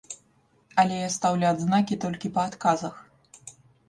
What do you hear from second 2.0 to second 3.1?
толькі па адказах.